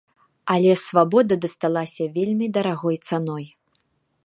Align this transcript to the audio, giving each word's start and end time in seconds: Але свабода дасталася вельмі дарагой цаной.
Але 0.53 0.71
свабода 0.83 1.33
дасталася 1.43 2.03
вельмі 2.17 2.45
дарагой 2.59 2.97
цаной. 3.11 3.45